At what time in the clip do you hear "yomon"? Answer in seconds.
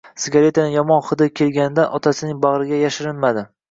0.77-1.03